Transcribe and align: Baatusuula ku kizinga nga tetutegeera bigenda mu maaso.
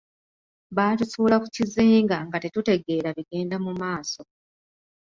Baatusuula 0.75 1.35
ku 1.41 1.47
kizinga 1.55 2.17
nga 2.27 2.37
tetutegeera 2.43 3.09
bigenda 3.17 3.55
mu 3.65 3.71
maaso. 3.81 4.21